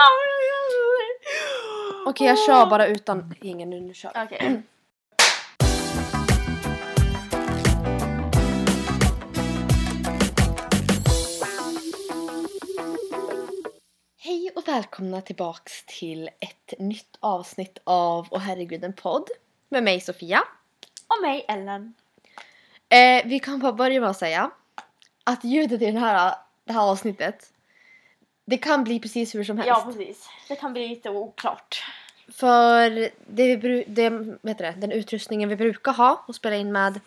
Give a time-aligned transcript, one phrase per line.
[2.06, 4.12] Okej jag kör bara utan ingen nu, nu kör.
[4.24, 4.62] Okej.
[14.18, 19.28] Hej och välkomna tillbaks till ett nytt avsnitt av Åh herregud en podd
[19.68, 20.42] med mig Sofia.
[21.08, 21.94] Och mig Ellen.
[22.88, 24.50] Eh, vi kan bara börja med att säga
[25.24, 27.52] att ljudet i den här, det här avsnittet
[28.50, 29.68] det kan bli precis hur som helst.
[29.68, 30.28] Ja precis.
[30.48, 31.84] Det kan bli lite oklart.
[32.28, 32.90] För
[33.26, 34.04] det vi det,
[34.48, 37.00] heter det, den utrustningen vi brukar ha och spela in med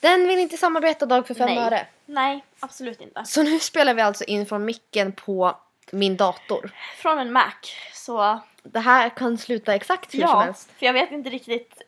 [0.00, 1.58] den vill inte samarbeta dag för fem Nej.
[1.58, 1.86] öre.
[2.06, 3.24] Nej, absolut inte.
[3.24, 5.56] Så nu spelar vi alltså in från micken på
[5.90, 6.70] min dator.
[6.96, 7.52] Från en Mac.
[7.92, 10.70] Så Det här kan sluta exakt hur som ja, helst.
[10.78, 11.82] för jag vet inte riktigt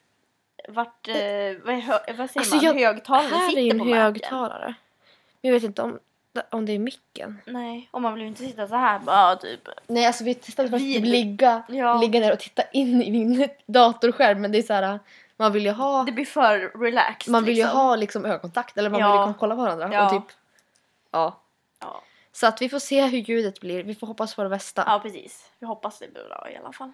[0.68, 4.74] vart, eh, vad, säger Alltså, man, jag- högtalaren här är sitter ju en på högtalare.
[5.40, 5.98] Men jag vet inte om,
[6.50, 7.40] om det är micken.
[7.46, 9.68] Nej, och man vill ju inte sitta så här bara typ.
[9.86, 12.00] Nej alltså vi testade faktiskt typ ligga, Ja.
[12.00, 15.00] ligga ner och titta in i min datorskärm men det är så här.
[15.36, 17.78] Man vill ju ha, Det blir för relaxed man vill ju liksom.
[17.80, 19.12] ha liksom ögonkontakt eller man Ja.
[19.12, 20.04] vill liksom kolla på varandra Ja.
[20.06, 20.36] och typ
[21.10, 21.40] Ja.
[21.80, 22.02] Ja.
[22.32, 23.82] Så att vi får se hur ljudet blir.
[23.82, 24.84] Vi får hoppas på det bästa.
[24.86, 25.50] ja, precis.
[25.58, 26.92] Vi hoppas det blir bra i alla fall.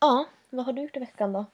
[0.00, 1.44] Ja, vad har du gjort i veckan då?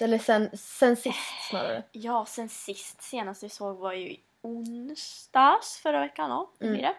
[0.00, 1.18] Eller sen, sen sist
[1.50, 1.82] snarare.
[1.92, 4.16] Ja, sen sist, senast vi såg var ju
[4.48, 6.30] onsdags förra veckan.
[6.30, 6.94] Ja, det blir det.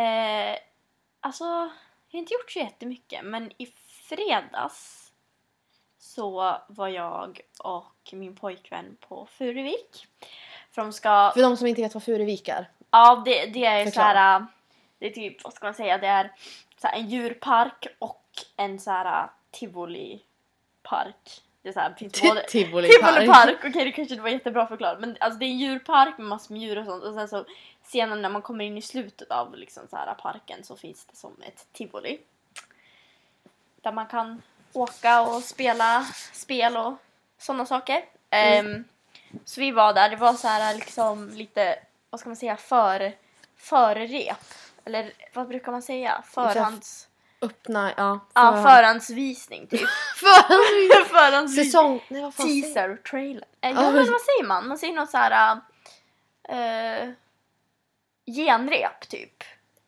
[0.00, 0.58] Eh,
[1.20, 1.70] alltså, jag
[2.12, 5.12] har inte gjort så jättemycket men i fredags
[5.98, 10.06] så var jag och min pojkvän på Furuvik.
[10.70, 11.30] För de ska...
[11.34, 12.70] För de som inte vet vad Furuvik är.
[12.90, 14.46] Ja, det, det är så här...
[14.98, 16.32] Det är typ, vad ska man säga, det är
[16.76, 18.24] så en djurpark och
[18.56, 21.42] en så här tivolipark.
[21.62, 22.42] Det är så här, finns både...
[22.42, 23.58] Tivoli Tivolipark!
[23.58, 26.54] Okej det kanske inte var jättebra förklarat men alltså det är en djurpark med massor
[26.54, 27.44] med djur och sånt och sen så
[27.82, 31.16] senare när man kommer in i slutet av liksom så här parken så finns det
[31.16, 32.20] som ett tivoli.
[33.80, 36.94] Där man kan åka och spela spel och
[37.38, 38.04] sådana saker.
[38.30, 38.84] Ehm,
[39.44, 41.78] så vi var där, det var så här liksom lite,
[42.10, 43.12] vad ska man säga, för,
[43.56, 44.44] förrep.
[44.84, 46.22] Eller vad brukar man säga?
[46.26, 47.08] Förhands...
[47.42, 48.20] Öppna, ja.
[48.34, 49.80] Ja, förhand- förhandsvisning typ.
[50.16, 51.64] Förhand- Förhandsvisning.
[51.66, 52.04] Säsong...
[52.08, 52.46] Nej vad fan?
[52.46, 53.44] Teaser, trailer.
[53.60, 54.68] Eh, Ja, ja, men- vad säger man?
[54.68, 55.56] Man säger något så här...
[56.52, 57.10] Uh,
[58.26, 59.44] genrep, typ.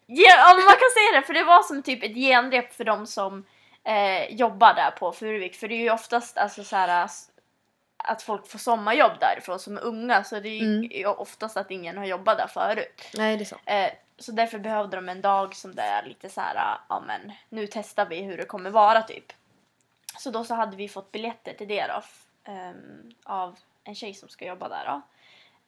[0.06, 3.06] Ge, ja, man kan säga det, för det var som typ ett genrep för de
[3.06, 3.44] som
[3.84, 5.56] eh, jobbar där på Furuvik.
[5.56, 7.09] För det är ju oftast alltså, så här,
[8.04, 10.25] att folk får sommarjobb därifrån som är unga.
[10.25, 11.15] Så det är ju Mm.
[11.19, 13.03] oftast att ingen har jobbat där förut.
[13.15, 13.56] Nej det är så.
[13.66, 17.32] Eh, så därför behövde de en dag som det är lite så här, ja men
[17.48, 19.32] nu testar vi hur det kommer vara typ.
[20.19, 22.02] Så då så hade vi fått biljetter till det då,
[22.53, 25.03] ehm, av en tjej som ska jobba där då.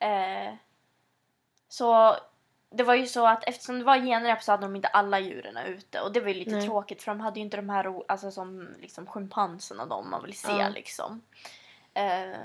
[0.06, 0.54] Eh,
[1.68, 2.16] så
[2.70, 5.56] det var ju så att eftersom det var genrep så hade de inte alla djuren
[5.56, 6.66] ute och det var ju lite Nej.
[6.66, 10.22] tråkigt för de hade ju inte de här alltså som liksom schimpanserna och de man
[10.22, 10.68] vill se Ja.
[10.68, 11.22] liksom.
[11.94, 12.38] Eh,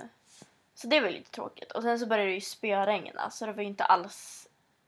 [0.75, 1.71] så det var ju lite tråkigt.
[1.71, 4.40] Och sen så började det ju spöregna så det var ju inte alls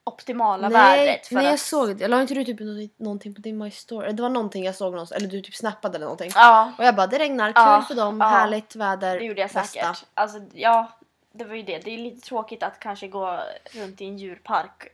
[0.03, 1.27] optimala Nej, vädret.
[1.27, 2.07] För nej jag att, såg det.
[2.07, 4.11] La inte du typ nå- någonting på din My Story?
[4.13, 5.21] Det var någonting jag såg någonstans.
[5.21, 6.31] Eller du typ snappade eller någonting.
[6.35, 8.27] Ja, Och jag bara det regnar, kul Ja, för dem, ja.
[8.27, 9.63] härligt väder, det gjorde jag bästa.
[9.63, 10.05] säkert.
[10.13, 10.87] Alltså, ja,
[11.31, 11.79] det var ju det.
[11.79, 13.39] Det är lite tråkigt att kanske gå
[13.71, 14.87] runt i en djurpark.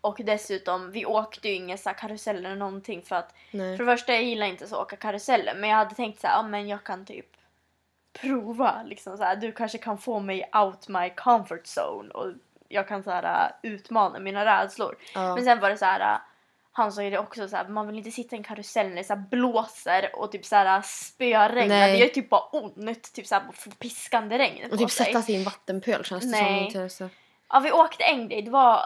[0.00, 3.76] Och dessutom, vi åkte ju inga så här karuseller eller någonting för att Nej.
[3.76, 6.26] för det första jag gillar inte så att åka karuseller men jag hade tänkt så
[6.26, 7.26] här, ja men jag kan typ
[8.12, 12.26] prova liksom så här, du kanske kan få mig out my comfort zone och
[12.72, 14.96] jag kan så här utmana mina rädslor.
[15.14, 15.34] Ja.
[15.34, 16.18] Men sen var det så här äh,
[16.74, 18.96] han sa ju det också så här, man vill inte sitta i en karusell när
[18.96, 21.66] det så blåser och typ så här spöregnar.
[21.76, 21.92] Nej.
[21.92, 23.42] Det gör typ bara ont, typ så här
[23.78, 25.06] piskande regn Och typ sig.
[25.06, 26.70] sätta sig i en vattenpöl känns det Nej.
[26.70, 26.90] som.
[26.90, 27.08] Så.
[27.48, 28.42] Ja, vi åkte en grej.
[28.42, 28.76] Det var,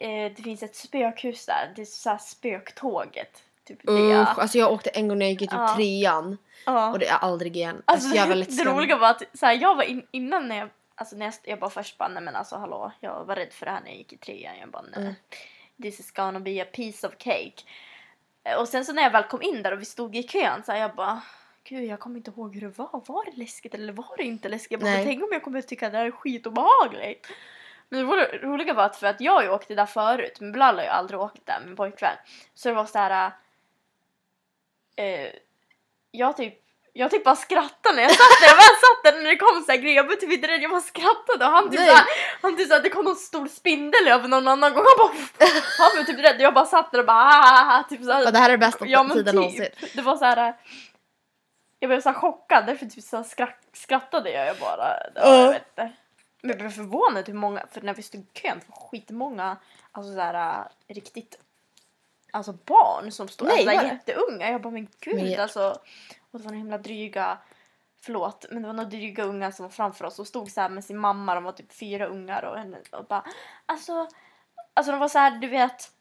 [0.00, 1.72] eh, det finns ett spökhus där.
[1.76, 3.42] Det är så här spöktåget.
[3.68, 3.92] Typ det.
[4.22, 5.74] Usch, alltså jag åkte en gång när jag gick i typ Ja.
[5.76, 6.90] trean Ja.
[6.92, 7.82] och det är aldrig igen.
[7.84, 8.76] Alltså, Alltså, jävla det lättskrämd.
[8.78, 10.68] roliga var att så här, jag var in, innan när jag,
[11.00, 13.66] alltså när jag, jag bara först bara, nej men alltså hallå, jag var rädd för
[13.66, 14.58] det här när jag gick i trean.
[14.60, 15.00] Jag bara, nej.
[15.02, 15.14] Mm.
[15.82, 17.62] This is gonna be a piece of cake.
[18.44, 20.62] Eh, Och sen så när jag väl kom in där och vi stod i kön
[20.64, 21.20] så här, jag bara,
[21.64, 23.02] gud jag kommer inte ihåg hur det var.
[23.06, 24.70] Var det läskigt eller var det inte läskigt?
[24.72, 25.04] Jag bara, Nej.
[25.04, 27.26] tänk om jag kommer tycka att det här är skitobehagligt.
[27.88, 30.52] Men det ro- roliga var att för att jag har ju åkt där förut, men
[30.52, 32.16] Blall har ju aldrig åkt där, min pojkvän.
[32.54, 33.32] Så det var så här.
[34.96, 35.32] Eh,
[36.10, 36.58] jag typ
[36.92, 38.46] jag typ bara skrattade när jag satt där.
[38.48, 39.96] Jag bara satt där när det kom så här grejer.
[39.96, 40.62] Jag blev typ inte rädd.
[40.62, 42.04] Jag bara skrattade och han typ såhär,
[42.42, 44.84] han typ såhär, det kom någon stor spindel över någon annan gång.
[44.98, 45.48] Han bara,
[45.78, 46.40] han blev typ rädd.
[46.40, 48.22] Jag bara satt där och bara, ah, typ såhär.
[48.24, 49.66] Ja, det här är det bästa Ja tiden någonsin.
[49.80, 49.92] typ.
[49.94, 50.54] Det var så här.
[51.78, 52.66] Jag blev så här chockad.
[52.66, 54.96] Därför typ så här skratt, skrattade jag bara.
[55.14, 55.36] Ja, Ja.
[55.44, 55.92] jag vet inte.
[56.42, 59.56] Men jag blev förvånad hur många, för när vi stod i kön var skitmånga
[59.92, 61.38] alltså så här, riktigt
[62.32, 63.88] alltså barn som står Nej, alltså, var det?
[63.88, 64.50] jätteunga.
[64.50, 65.78] Jag bara men gud Men- alltså.
[66.30, 67.38] Och det var några himla dryga,
[68.02, 70.68] förlåt, men det var några dryga ungar som var framför oss och stod så här
[70.68, 71.34] med sin mamma.
[71.34, 73.24] De var typ fyra ungar och henne och bara
[73.66, 74.08] alltså,
[74.74, 75.92] alltså de var så här du vet.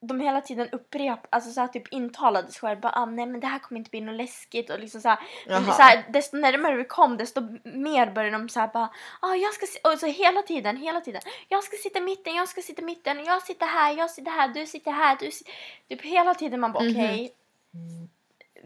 [0.00, 3.46] De hela tiden upprep, alltså så här typ intalade sig själva, ah, nej men det
[3.46, 6.76] här kommer inte bli något läskigt och liksom så här, men så här, desto närmare
[6.76, 8.90] vi kom desto mer började de så här bara,
[9.20, 12.34] ah, jag ska si-" och så hela tiden, hela tiden, jag ska sitta i mitten,
[12.34, 15.30] jag ska sitta i mitten, jag sitter här, jag sitter här, du sitter här, du
[15.30, 15.52] sitter...
[15.88, 16.92] Typ hela tiden man bara Mhm.
[16.96, 17.34] okej,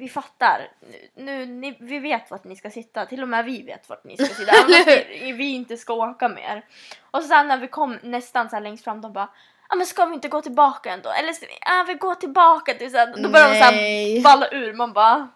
[0.01, 0.69] vi fattar,
[1.15, 4.17] nu, ni, vi vet vart ni ska sitta, till och med vi vet vart ni
[4.17, 6.65] ska sitta, om vi, vi inte ska åka mer.
[7.11, 9.29] Och sen när vi kom nästan så här längst fram, de bara,
[9.69, 11.11] ja ah, men ska vi inte gå tillbaka ändå?
[11.11, 14.23] Eller ska vi, ah, vi går tillbaka till så här, då börjar de så här
[14.23, 15.29] balla ur, man bara,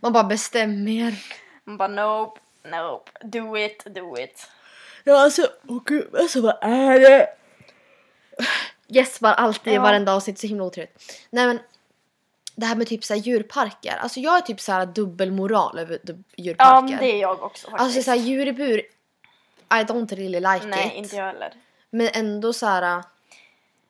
[0.00, 1.14] Man bara bestämmer er.
[1.64, 4.50] man bara nope, nope, do it, do it.
[5.04, 7.28] Ja alltså, åh gud, alltså vad är det?
[8.88, 9.82] Gäspar alltid i Ja.
[9.82, 11.26] varenda avsnitt, så himla otrevligt.
[11.30, 11.60] Nej men,
[12.56, 13.96] det här med typ så här djurparker.
[13.96, 16.82] Alltså jag är typ så här dubbelmoral över dub- Ja, djurparker.
[16.82, 17.80] men det är jag också faktiskt.
[17.84, 18.78] Alltså så här djur i bur,
[19.70, 20.94] I don't really like Nej, it.
[20.94, 21.52] inte jag heller.
[21.90, 23.02] Men ändå så här.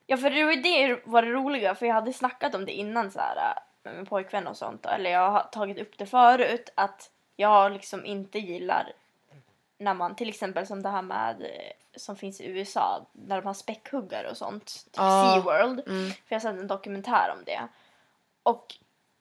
[0.07, 3.59] Ja, för det var det roliga, för jag hade snackat om det innan så här
[3.83, 4.87] med min pojkvän och sånt.
[4.87, 8.93] Eller jag har tagit upp det förut, att jag liksom inte gillar
[9.79, 13.47] när man, till exempel som det här med eh, som finns i USA, där de
[13.47, 14.67] har späckhuggare och sånt.
[14.67, 15.33] Typ Ja.
[15.35, 15.81] SeaWorld.
[15.89, 16.11] Mm.
[16.11, 17.61] För jag har sett en dokumentär om det.
[18.47, 18.75] Och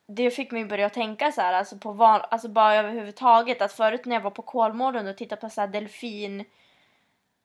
[0.07, 4.05] det fick mig börja tänka så här, alltså på van, alltså bara överhuvudtaget att förut
[4.05, 6.45] när jag var på Kolmården och tittade på så här delfin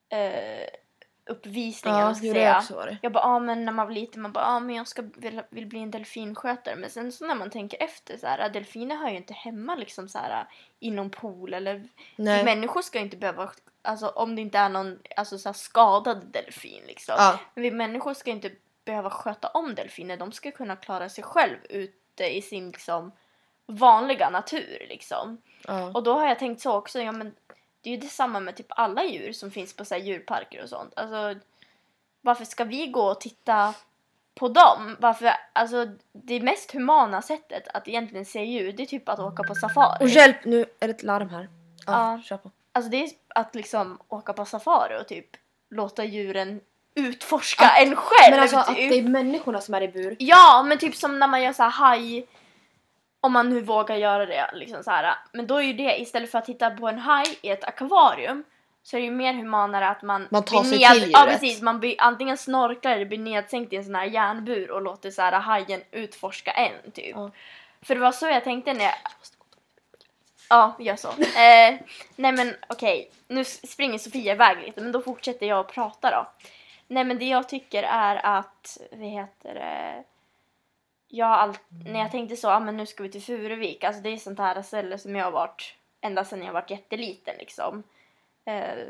[0.09, 0.69] eh,
[1.25, 2.99] uppvisningar, Ja, ska säga.
[3.03, 5.43] jag bara, ah, men när man var liten, man bara, ah, men jag ska vill,
[5.50, 6.77] vill bli en delfinskötare.
[6.77, 10.09] Men sen så när man tänker efter så här, delfiner hör ju inte hemma liksom
[10.09, 10.47] så här
[10.81, 12.44] i någon pool eller Nej.
[12.44, 13.50] människor ska ju inte behöva,
[13.82, 17.15] alltså om det inte är någon alltså, så här, skadad delfin liksom.
[17.19, 17.38] Ja.
[17.55, 18.50] Men vi människor ska inte
[18.91, 23.13] behöva sköta om delfiner, de ska kunna klara sig själv ute i sin liksom
[23.67, 25.43] vanliga natur liksom.
[25.67, 25.91] Ja.
[25.95, 27.35] Och då har jag tänkt så också, ja men
[27.81, 30.69] det är ju detsamma med typ alla djur som finns på så här djurparker och
[30.69, 30.93] sånt.
[30.97, 31.41] Alltså
[32.21, 33.75] varför ska vi gå och titta
[34.35, 34.97] på dem?
[35.01, 39.43] Varför, alltså det mest humana sättet att egentligen se djur det är typ att åka
[39.43, 40.05] på safari.
[40.05, 41.49] Och hjälp, nu är det ett larm här.
[41.87, 42.39] Ja, Ja.
[42.73, 45.37] Alltså det är att liksom åka på safari och typ
[45.71, 46.61] låta djuren
[46.95, 48.31] utforska Att- en själv.
[48.31, 50.17] Men alltså att det är människorna som är i bur.
[50.19, 52.27] Ja, men typ som när man gör så här haj.
[53.23, 55.15] Om man nu vågar göra det liksom så här.
[55.33, 58.45] Men då är ju det istället för att titta på en haj i ett akvarium
[58.83, 61.41] så är det ju mer humanare att man, Man tar sig ned, till Ja djuret.
[61.41, 65.11] precis, man blir antingen snorklar eller blir nedsänkt i en sån här järnbur och låter
[65.11, 67.17] så här hajen utforska en typ.
[67.17, 67.31] Ja.
[67.83, 68.95] För det var så jag tänkte när jag...
[70.49, 71.09] Ja, gör så.
[71.09, 71.75] eh,
[72.17, 76.11] nej men okej, nu s- springer Sofia iväg lite men då fortsätter jag att prata
[76.11, 76.27] då.
[76.93, 80.05] Nej men det jag tycker är att, vad heter det,
[81.09, 84.09] jag allt, när jag tänkte så, ah, men nu ska vi till Furuvik, alltså det
[84.09, 87.83] är sånt här ställe som jag har varit ända sedan jag var jätteliten liksom.
[88.45, 88.89] Eh,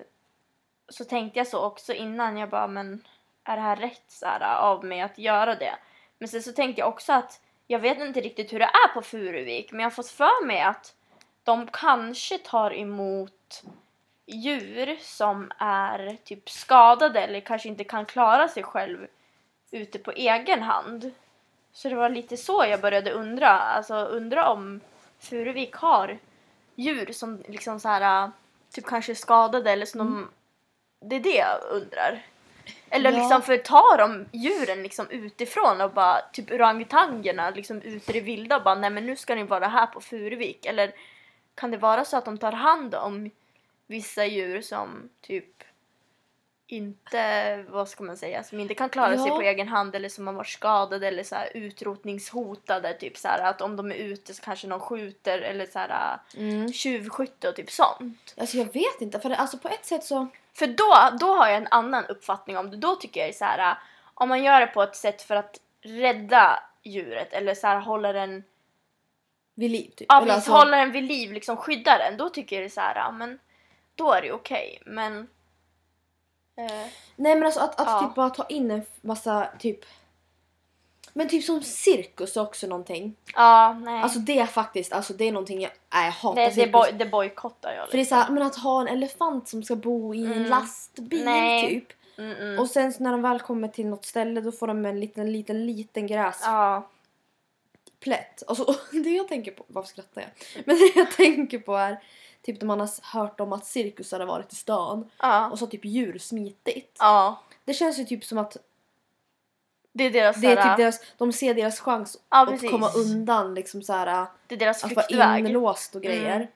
[0.89, 3.05] så tänkte jag så också innan, jag bara men
[3.45, 5.75] är det här rätt så här, av mig att göra det?
[6.19, 9.03] Men sen så tänkte jag också att jag vet inte riktigt hur det är på
[9.03, 10.95] Furuvik men jag har fått för mig att
[11.45, 13.63] de kanske tar emot
[14.31, 19.07] djur som är typ skadade eller kanske inte kan klara sig själv
[19.71, 21.11] ute på egen hand.
[21.73, 24.81] Så det var lite så jag började undra, alltså undra om
[25.19, 26.19] Furuvik har
[26.75, 28.31] djur som liksom så här
[28.73, 30.29] typ kanske är skadade eller som de,
[31.09, 32.23] det är det jag undrar.
[32.91, 33.19] Eller Ja.
[33.19, 38.21] liksom för tar de djuren liksom utifrån och bara typ orangutangerna liksom ute i det
[38.21, 40.93] vilda och bara nej men nu ska ni vara här på Furuvik eller
[41.55, 43.31] kan det vara så att de tar hand om
[43.91, 45.65] vissa djur som typ
[46.67, 49.35] inte, vad ska man säga, som inte kan klara sig Ja.
[49.37, 53.43] på egen hand eller som har varit skadade eller så här utrotningshotade typ så här
[53.51, 56.73] att om de är ute så kanske någon skjuter eller så här Mm.
[56.73, 58.35] tjuvskytte och typ sånt.
[58.39, 60.27] Alltså jag vet inte, för alltså på ett sätt så...
[60.55, 62.77] För då, då har jag en annan uppfattning om det.
[62.77, 63.79] Då tycker jag är så här,
[64.15, 68.13] om man gör det på ett sätt för att rädda djuret eller så här håller
[68.15, 68.45] den,
[69.55, 70.07] Vid liv typ.
[70.09, 72.17] ja, Eller alltså- håller den vid liv, liksom skyddar den.
[72.17, 73.39] Då tycker jag det är så här, men
[74.05, 74.83] då är det okej.
[74.87, 75.19] Men
[76.57, 78.01] eh, Nej men alltså att, att Ja.
[78.07, 79.85] typ bara ta in en massa typ...
[81.13, 83.17] Men typ som cirkus är också någonting.
[83.35, 84.03] ja, nej.
[84.03, 86.93] Alltså det är faktiskt, alltså det är någonting jag, nej, jag hatar det, det, boj,
[86.93, 90.15] det bojkottar jag För det är såhär, men att ha en elefant som ska bo
[90.15, 90.45] i en Mm.
[90.51, 91.69] lastbil Nej.
[91.69, 91.93] typ.
[92.19, 92.59] Mm, mm.
[92.59, 95.67] Och sen när de väl kommer till något ställe då får de en liten, liten,
[95.67, 96.45] liten gräsplätt.
[96.45, 96.89] ja,
[98.49, 100.31] Och så, och det jag tänker på, varför skrattar jag?
[100.67, 102.03] Men det jag tänker på är
[102.43, 105.65] typ när man har hört om att cirkusar har varit i stan ja, och så
[105.65, 106.97] har typ djur smitit.
[106.99, 108.57] ja, Det känns ju typ som att
[109.93, 112.71] Det är deras, Det är typ deras, de ser deras chans Ja, att precis.
[112.71, 116.37] komma undan liksom så här, det är deras att vara inlåst och grejer.
[116.37, 116.49] Mm.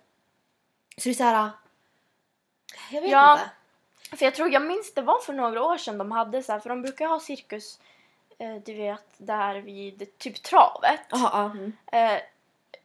[0.97, 1.51] Så det är så här.
[2.91, 3.33] Jag vet Ja.
[3.39, 3.51] inte.
[4.17, 6.61] För jag tror, jag minns det var för några år sedan de hade så här,
[6.61, 7.81] för de brukar ha cirkus,
[8.39, 11.01] eh, du vet, där vid typ travet.
[11.11, 11.45] Jaha, ja.
[11.45, 11.73] Mm.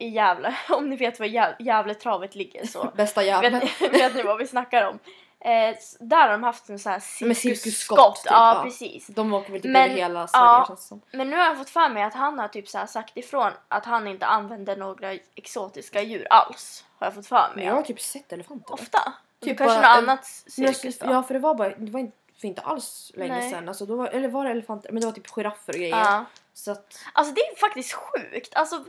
[0.02, 3.60] I Gävle, om ni vet var Gäv- Gävle-travet ligger så Bästa jäveln.
[3.60, 5.00] vet, vet ni vad vi snackar om.
[5.42, 7.00] Eh, där har de haft en sån här
[7.34, 8.16] cirkusskott.
[8.16, 8.64] typ, ja, ja.
[8.64, 9.08] precis.
[9.08, 10.76] De åker väl typ Men, över hela Sverige ja.
[10.80, 11.02] som.
[11.12, 13.86] Men nu har jag fått för mig att han har typ så sagt ifrån att
[13.86, 16.86] han inte använder några exotiska djur alls.
[17.00, 17.66] Har jag fått för mig.
[17.66, 18.74] Jag har typ sett elefanter.
[18.74, 19.14] Ofta.
[19.40, 21.06] Typ Typ kanske något annat cirkus då.
[21.10, 23.52] Ja för det var bara, det var inte, för inte alls länge Nej.
[23.52, 23.68] sedan.
[23.68, 24.92] Alltså, då var, eller var det elefanter?
[24.92, 25.98] Men det var typ giraffer och grejer.
[25.98, 26.26] Ja.
[26.54, 28.56] Så att, Alltså det är faktiskt sjukt.
[28.56, 28.86] Alltså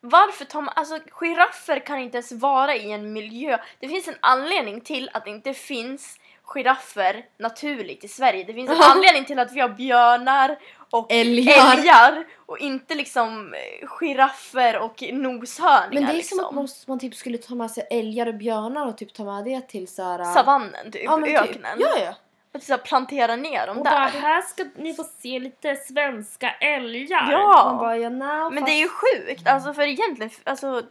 [0.00, 3.58] varför tar man, alltså giraffer kan inte ens vara i en miljö.
[3.80, 8.44] Det finns en anledning till att det inte finns giraffer naturligt i Sverige.
[8.44, 10.58] Det finns en anledning till att vi har björnar
[10.90, 11.72] och Älgar.
[11.72, 16.38] älgar och inte liksom eh, giraffer och noshörningar men det är liksom.
[16.38, 19.24] som att man, man typ skulle ta med sig älgar och björnar och typ ta
[19.24, 21.40] med det till så här, Savannen typ, ja, typ.
[21.40, 21.78] öknen.
[21.78, 22.14] Ja, ja.
[22.58, 23.90] Och så här plantera ner dem Och där.
[23.90, 27.32] bara, här ska ni få se lite svenska älgar.
[27.32, 27.76] Ja.
[27.80, 30.82] Bara, ja, no, Men det är ju sjukt, alltså för egentligen, alltså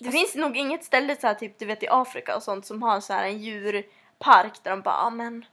[0.00, 2.82] det finns nog inget ställe så här, typ du vet i Afrika och sånt som
[2.82, 5.44] har så här en djurpark där de bara, ja men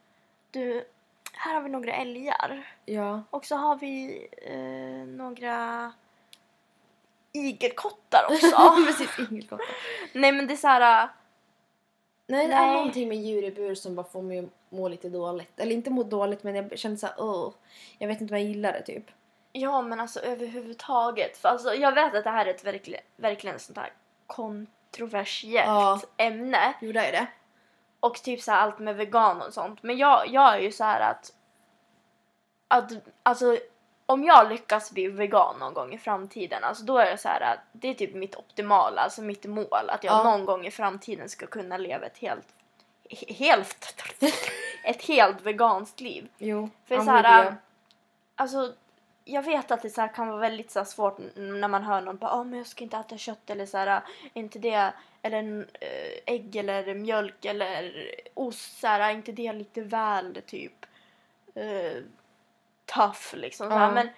[0.51, 0.86] du,
[1.34, 3.24] här har vi några älgar Ja.
[3.29, 5.91] och så har vi eh, några
[7.34, 8.75] igelkottar också.
[8.88, 9.75] Precis, igelkottar.
[10.13, 11.10] Nej men det är så här,
[12.31, 12.75] Nej, det är Nej.
[12.75, 15.59] någonting med djur i bur som bara får mig att må lite dåligt.
[15.59, 17.51] Eller inte må dåligt men jag känner såhär, åh.
[17.97, 19.05] Jag vet inte om jag gillar det typ.
[19.51, 23.59] ja men alltså överhuvudtaget, för alltså jag vet att det här är ett verkligen, verkligen
[23.59, 23.93] sånt här
[24.27, 26.01] kontroversiellt Ja.
[26.17, 26.73] ämne.
[26.81, 27.27] Jo, det är det.
[28.00, 29.83] och typ så här allt med vegan och sånt.
[29.83, 31.33] Men jag, jag är ju så här att,
[32.67, 32.91] att
[33.23, 33.57] alltså
[34.12, 37.41] om jag lyckas bli vegan någon gång i framtiden, alltså då är jag så här
[37.41, 40.24] att det är typ mitt optimala, alltså mitt mål att jag Ja.
[40.24, 42.48] någon gång i framtiden ska kunna leva ett helt
[43.10, 44.03] he- helt
[44.84, 46.27] ett helt veganskt liv.
[46.38, 46.70] Jo.
[46.88, 47.56] För så här,
[48.36, 48.74] alltså
[49.25, 52.18] jag vet att det så här kan vara väldigt så svårt när man hör någon
[52.18, 54.01] bara ah, men jag ska inte äta kött eller så här, är
[54.34, 59.82] inte det eller eh, ägg eller mjölk eller ost så här, är inte det lite
[59.82, 60.86] väl typ
[61.58, 62.03] uh,
[62.85, 63.91] tough liksom så här.
[63.91, 64.09] Men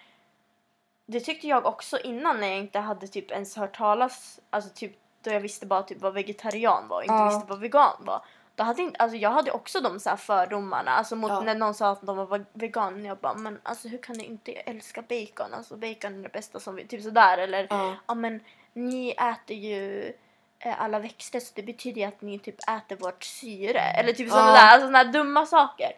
[1.05, 4.98] det tyckte jag också innan när jag inte hade typ ens hört talas alltså typ
[5.24, 8.63] då jag visste bara typ vad vegetarian var och inte visste vad vegan var då
[8.63, 11.41] hade inte, alltså jag hade också de så här fördomarna alltså mot Ja.
[11.41, 14.51] när någon sa att de var vegan jag bara men alltså hur kan ni inte
[14.51, 17.96] älska bacon alltså bacon är det bästa som vi typ sådär eller Ja.
[18.08, 18.39] ja men
[18.74, 20.13] ni äter ju
[20.60, 24.29] eh, alla växter så det betyder ju att ni typ äter vårt syre eller typ
[24.29, 24.53] sådana Ja.
[24.53, 25.91] där, alltså sådana där dumma saker.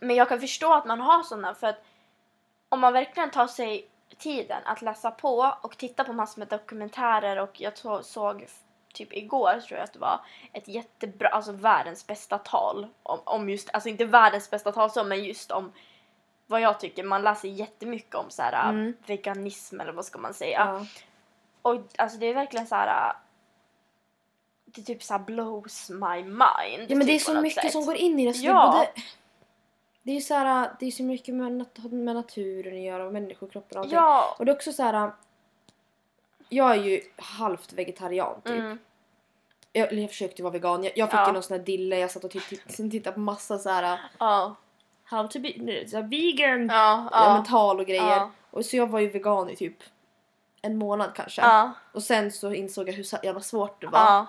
[0.00, 1.82] Men jag kan förstå att man har sådana för att
[2.68, 3.88] om man verkligen tar sig
[4.18, 8.46] tiden att läsa på och titta på massor med dokumentärer och jag såg
[8.94, 10.20] typ igår tror jag att det var
[10.52, 15.04] ett jättebra, alltså världens bästa tal om, om just, alltså inte världens bästa tal så
[15.04, 15.72] men just om
[16.46, 18.96] vad jag tycker, man läser jättemycket om så här Mm.
[19.06, 20.58] veganism eller vad ska man säga.
[20.58, 20.86] Ja.
[21.62, 23.08] Och alltså det är verkligen så här.
[23.10, 23.16] äh,
[24.64, 26.86] Det typ så här blows my mind.
[26.90, 27.72] ja men det är typ, så mycket sätt.
[27.72, 28.34] som går in i det.
[28.34, 28.52] Så Ja.
[28.52, 28.90] det, är både,
[30.06, 33.06] det är ju så här, det är så mycket med, nat- med naturen att göra
[33.06, 33.96] och människokroppen och allting.
[33.98, 34.36] Ja.
[34.38, 35.10] Och det är också så här.
[36.48, 38.58] Jag är ju halvt vegetarian typ.
[38.58, 38.78] Mm.
[39.72, 40.84] Jag, eller jag försökte vara vegan.
[40.84, 41.26] Jag, jag fick Ja.
[41.26, 41.98] ju någon sån här dille.
[41.98, 44.54] Jag satt och titt- titt- tittade på massa så här, Ja.
[45.04, 46.66] How to be så vegan.
[46.66, 47.08] Ja.
[47.12, 47.36] ja.
[47.36, 47.44] Ja.
[47.48, 48.02] tal och grejer.
[48.16, 48.30] Ja.
[48.50, 49.76] Och så jag var ju vegan i typ
[50.62, 51.42] en månad kanske.
[51.42, 51.72] Ja.
[51.92, 53.98] Och sen så insåg jag hur jävla svårt det var.
[54.00, 54.26] Ja.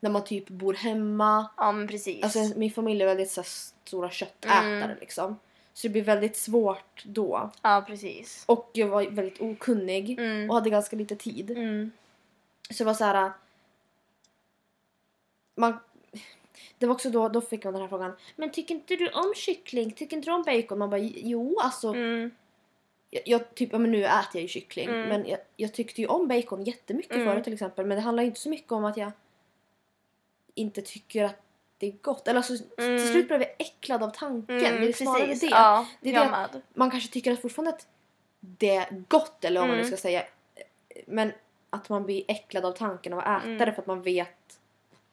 [0.00, 1.46] När man typ bor hemma.
[1.56, 2.24] Ja men precis.
[2.24, 3.48] Alltså min familj är väldigt så här,
[3.90, 4.96] stora köttätare Mm.
[5.00, 5.38] liksom.
[5.72, 7.50] Så det blir väldigt svårt då.
[7.62, 8.44] Ja precis.
[8.46, 10.50] Och jag var väldigt okunnig Mm.
[10.50, 11.50] och hade ganska lite tid.
[11.50, 11.90] Mm.
[12.70, 13.32] Så det var så här.
[15.56, 15.78] Man,
[16.78, 18.12] det var också då, då fick man den här frågan.
[18.36, 19.90] Men tycker inte du om kyckling?
[19.92, 20.78] Tycker inte du om bacon?
[20.78, 21.88] Man bara jo alltså.
[21.88, 22.30] Mm.
[23.10, 24.88] Jag, jag typ, ja, men nu äter jag ju kyckling.
[24.88, 25.08] Mm.
[25.08, 27.26] Men jag, jag tyckte ju om bacon jättemycket Mm.
[27.26, 27.86] förut till exempel.
[27.86, 29.12] Men det handlar ju inte så mycket om att jag
[30.54, 31.42] inte tycker att
[31.80, 32.28] det är gott.
[32.28, 32.98] Eller alltså, Mm.
[32.98, 34.56] till slut blev jag äcklad av tanken.
[34.64, 35.40] Mm, det är snarare precis.
[35.40, 35.46] det.
[35.56, 36.62] Ja, Det är det med.
[36.74, 37.86] Man kanske tycker att fortfarande att
[38.40, 39.92] det är gott eller vad man nu Mm.
[39.96, 40.22] ska säga.
[41.06, 41.32] Men
[41.70, 43.58] att man blir äcklad av tanken av att äta Mm.
[43.58, 44.58] det för att man vet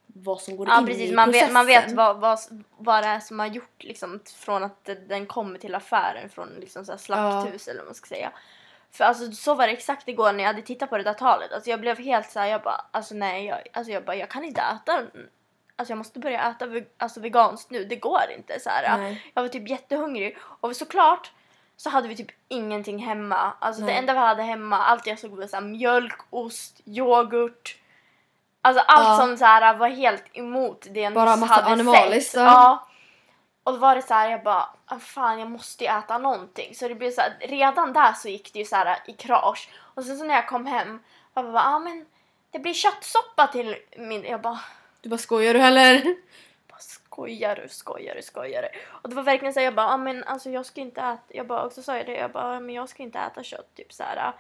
[0.06, 1.98] vad som går Ja in precis, i man vet, man vet processen.
[1.98, 2.40] vad, vad,
[2.78, 6.86] vad det är som har gjort liksom från att den kommer till affären från liksom
[6.86, 8.32] så här slakthus eller vad man ska säga.
[8.92, 11.52] För alltså så var det exakt igår när jag hade tittat på det där talet.
[11.54, 14.30] Alltså jag blev helt så här, jag bara alltså nej, jag, alltså jag bara jag
[14.30, 15.04] kan inte äta
[15.80, 18.70] Alltså jag måste börja äta ve- alltså veganskt nu, det går inte så.
[19.34, 21.32] Jag var typ jättehungrig och såklart
[21.78, 23.54] så hade vi typ ingenting hemma.
[23.60, 23.98] Alltså det Nej.
[23.98, 27.78] enda vi hade hemma, allt jag såg var så mjölk, ost, yoghurt.
[28.62, 29.18] Alltså allt Ja.
[29.26, 32.34] som så här var helt emot det jag Bara nyss massa hade animaliskt.
[32.36, 32.88] Ja.
[33.64, 36.76] Och då var det så här, jag bara, ah, fan jag måste ju äta någonting.
[36.76, 39.70] Så det blev så här, redan där så gick det ju så här i krasch.
[39.80, 41.00] Och sen så när jag kom hem,
[41.34, 42.06] pappa bara, ah, men
[42.52, 44.24] det blir köttsoppa till min...
[44.24, 44.60] Jag bara,
[45.08, 46.04] Du bara skojar du eller?
[46.70, 48.68] bara skojar du, skojar du, skojar du?
[48.90, 51.20] Och det var verkligen så här, jag bara, ah, men alltså jag ska inte äta,
[51.28, 53.44] jag bara, och så sa jag det, jag bara, "Ah, men jag ska inte äta
[53.44, 54.34] kött, typ så här.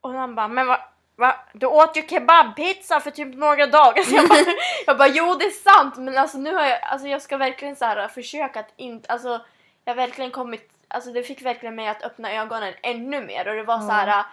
[0.00, 0.78] Och han bara, men vad,
[1.16, 1.34] va?
[1.52, 4.16] Du åt ju kebabpizza för typ några dagar sedan.
[4.16, 4.38] Jag bara,
[4.86, 7.76] jag bara, jo det är sant, men alltså nu har jag, alltså jag ska verkligen
[7.76, 9.40] så här försöka att inte, alltså
[9.84, 13.54] jag har verkligen kommit, alltså det fick verkligen mig att öppna ögonen ännu mer och
[13.56, 14.24] det var så här.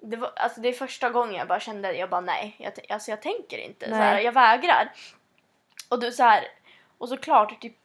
[0.00, 3.10] Det, var, alltså det är första gången jag bara kände, jag bara nej, jag, alltså
[3.10, 3.84] jag tänker inte.
[3.84, 4.00] Så Nej.
[4.00, 4.92] här, jag vägrar.
[5.88, 6.44] Och du så här,
[6.98, 7.76] och såklart typ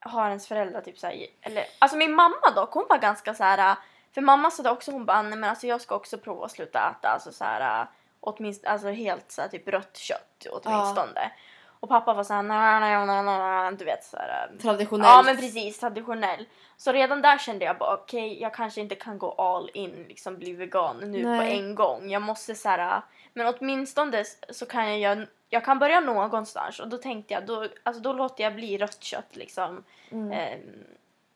[0.00, 3.44] har ens föräldrar typ så här, eller alltså min mamma dock, hon var ganska så
[3.44, 3.76] här.
[4.14, 6.52] För mamma sa det också, hon bara nej men alltså jag ska också prova att
[6.52, 7.86] sluta äta alltså så här
[8.20, 11.32] åtminstone, alltså helt så här, typ rött kött åtminstone.
[11.80, 14.50] Och pappa var så här, nej, nej, nej, nej, nej, du vet så här.
[14.62, 15.08] Traditionellt.
[15.08, 16.46] Ja men precis, traditionell.
[16.76, 20.36] Så redan där kände jag bara okej, jag kanske inte kan gå all in, liksom
[20.36, 21.58] bli vegan nu på Nej.
[21.58, 22.10] en gång.
[22.10, 23.02] Jag måste så här,
[23.34, 27.66] men åtminstone så kan jag göra, jag kan börja någonstans och då tänkte jag, då,
[27.82, 29.84] alltså då låter jag bli rött kött liksom.
[30.10, 30.32] Mm.
[30.32, 30.84] Ehm,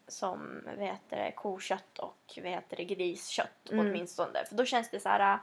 [0.08, 3.86] som vad heter det, kokött och vad heter det, griskött Mm.
[3.86, 4.44] åtminstone.
[4.48, 5.38] För då känns det så här.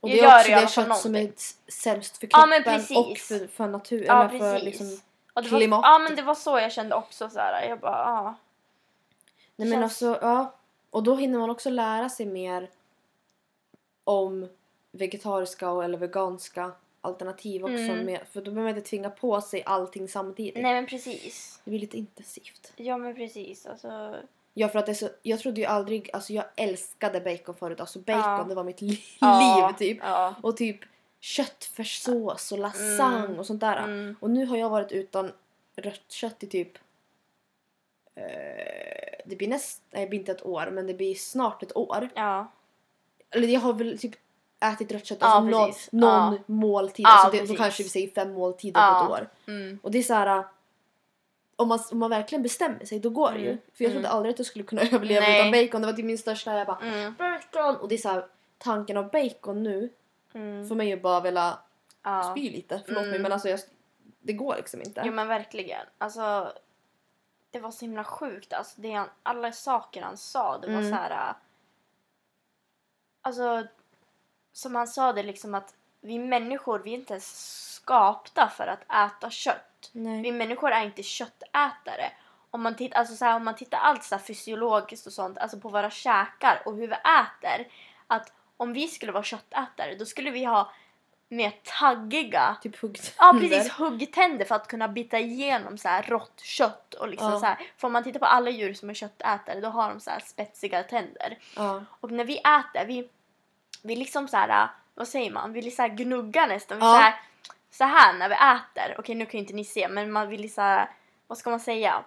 [0.00, 1.32] Och det gör är också det kött som är
[1.68, 2.96] sämst för Ja, kroppen precis.
[2.96, 4.04] och för, för natur.
[4.04, 4.86] Ja för liksom,
[5.34, 5.84] det var, klimatet.
[5.88, 7.68] ja men det var så jag kände också så här.
[7.68, 8.34] Jag bara ja.
[9.56, 10.54] Nej men Känns- alltså, ja.
[10.90, 12.70] Och då hinner man också lära sig mer
[14.04, 14.48] om
[14.92, 17.74] vegetariska och, eller veganska alternativ också.
[17.74, 18.04] Mm.
[18.04, 20.62] Med, för då behöver man inte tvinga på sig allting samtidigt.
[20.62, 21.60] Nej men precis.
[21.64, 22.72] Det blir lite intensivt.
[22.76, 24.14] Ja men precis alltså.
[24.58, 27.80] Ja för att det är så, jag trodde ju aldrig, alltså jag älskade bacon förut.
[27.80, 28.46] Alltså bacon Ja.
[28.48, 29.98] det var mitt li- Ja, liv typ.
[30.02, 30.34] Ja.
[30.42, 30.80] Och typ
[31.20, 33.38] köttfärssås och lasagne Mm.
[33.38, 33.76] och sånt där.
[33.78, 34.16] Mm.
[34.20, 35.32] Och nu har jag varit utan
[35.76, 36.78] rött kött i typ
[38.14, 41.76] eh, det blir näst, nej det blir inte ett år men det blir snart ett
[41.76, 42.08] år.
[42.14, 42.52] Ja.
[43.30, 44.12] Eller jag har väl typ
[44.60, 47.06] ätit rött kött, alltså någon, någon måltid.
[47.08, 49.28] Alltså det, då kanske vi säger fem måltider på ett år.
[49.46, 49.78] Mm.
[49.82, 50.44] Och det är så här.
[51.60, 53.46] Om man, om man verkligen bestämmer sig då går det ju.
[53.50, 53.58] Mm.
[53.74, 54.16] För jag trodde Mm.
[54.16, 55.40] aldrig att jag skulle kunna överleva Nej.
[55.40, 55.80] utan bacon.
[55.80, 57.14] Det var typ min största, jag bara Mm.
[57.14, 57.76] bacon!
[57.76, 58.26] Och det är så här,
[58.58, 59.92] tanken av bacon nu
[60.68, 61.58] får mig ju bara vilja
[62.02, 62.22] Ja.
[62.22, 62.82] spy lite.
[62.86, 63.60] Förlåt mig men alltså jag,
[64.20, 65.02] det går liksom inte.
[65.04, 65.86] Jo men verkligen.
[65.98, 66.52] Alltså.
[67.50, 68.52] Det var så himla sjukt.
[68.52, 70.58] Alltså, det han, alla saker han sa.
[70.58, 70.90] Det var Mm.
[70.90, 71.10] så här.
[71.30, 71.34] äh,
[73.22, 73.66] Alltså.
[74.52, 79.30] Som han sa det liksom att vi människor vi är inte skapta för att äta
[79.30, 79.67] kött.
[79.92, 80.22] Nej.
[80.22, 82.12] Vi människor är inte köttätare.
[82.50, 85.60] Om man, tittar, alltså så här, om man tittar allt så fysiologiskt och sånt, alltså
[85.60, 87.66] på våra käkar och hur vi äter.
[88.06, 90.72] Att om vi skulle vara köttätare då skulle vi ha
[91.28, 96.40] mer taggiga Typ huggt Ja precis, huggtänder för att kunna bita igenom så här rått
[96.40, 97.40] kött och liksom Ja.
[97.40, 97.58] så här.
[97.76, 100.20] För om man tittar på alla djur som är köttätare då har de så här
[100.20, 101.38] spetsiga tänder.
[101.56, 101.84] Ja.
[102.00, 103.08] Och när vi äter, vi,
[103.82, 106.78] vi liksom så här, vad säger man, vi vill så här gnugga nästan.
[106.78, 106.92] Vi Ja.
[106.92, 107.14] så, här,
[107.70, 110.54] så här när vi äter, okej nu kan ju inte ni se men man vill
[110.54, 110.90] så här,
[111.26, 112.04] vad ska man säga?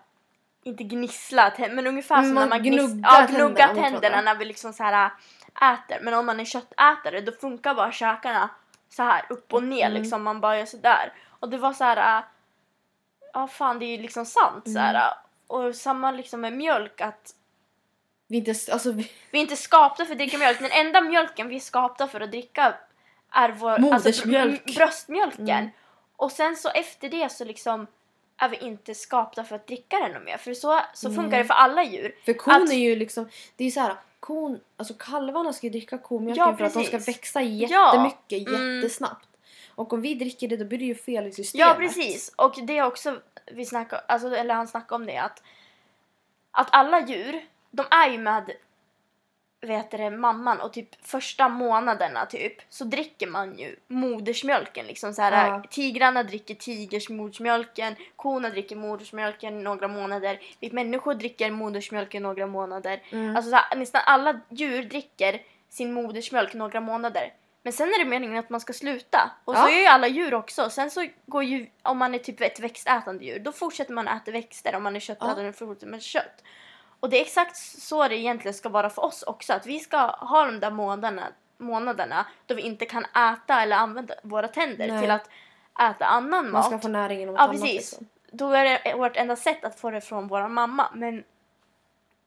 [0.64, 4.46] Inte gnissla men ungefär Mm, som man när man gniss- gnuggar ja, tänderna när vi
[4.46, 5.12] liksom så här
[5.62, 6.00] äter.
[6.02, 8.50] Men om man är köttätare då funkar bara käkarna
[8.90, 10.02] så här upp och ner Mm.
[10.02, 10.24] liksom.
[10.24, 11.14] Man bara gör sådär.
[11.40, 12.18] Och det var så här.
[12.18, 12.24] äh,
[13.34, 14.90] Ja fan det är ju liksom sant så här.
[14.96, 15.02] Mm.
[15.02, 15.14] äh.
[15.48, 17.36] Och samma liksom med mjölk att
[18.28, 20.60] Vi inte, s- alltså vi, vi är inte skapta för att dricka mjölk.
[20.60, 22.74] Den enda mjölken vi är skapta för att dricka
[23.32, 24.52] är vår Modersmjölk.
[24.62, 25.50] Alltså, br- bröstmjölken.
[25.50, 25.70] Mm.
[26.16, 27.88] Och sen så efter det så liksom
[28.38, 30.38] är vi inte skapta för att dricka den mer.
[30.38, 31.40] För så, så funkar Nej.
[31.40, 32.16] det för alla djur.
[32.26, 35.68] för kon Att- är ju liksom, det är ju så här, kon, alltså kalvarna ska
[35.68, 37.68] ju dricka komjölken Ja, för att de ska växa Ja.
[37.94, 38.76] jättemycket Mm.
[38.76, 39.28] jättesnabbt.
[39.76, 41.68] Och om vi dricker det då blir det ju fel i systemet.
[41.68, 42.34] Ja precis.
[42.36, 43.20] Och det är också,
[43.52, 45.44] vi snackar, alltså, eller han snackade om det att,
[46.52, 48.52] att alla djur, de är ju med
[49.62, 55.22] vet det, mamman och typ första månaderna typ så dricker man ju modersmjölken liksom så
[55.22, 55.64] här, Ja.
[55.70, 63.36] tigrarna dricker tigersmodersmjölken korna dricker modersmjölken några månader vi människor dricker modersmjölken några månader Mm.
[63.36, 68.06] alltså så här, nästan alla djur dricker sin modersmjölk några månader men sen är det
[68.10, 69.70] meningen att man ska sluta och så Ja.
[69.72, 73.26] gör ju alla djur också sen så går ju om man är typ ett växtätande
[73.26, 75.52] djur då fortsätter man äta växter om man är köttätande Ja.
[75.54, 76.44] fortsätter med kött
[77.02, 79.54] och det är exakt så det egentligen ska vara för oss också.
[79.54, 84.14] Att vi ska ha de där månaderna, månaderna då vi inte kan äta eller använda
[84.24, 85.02] våra tänder Nej.
[85.02, 85.30] till att
[85.90, 86.66] äta annan Man mat.
[86.66, 87.74] ska få näring genom Ja annat precis.
[87.74, 88.08] liksom.
[88.32, 90.90] Då är det vårt enda sätt att få det från vår mamma.
[90.94, 91.24] Men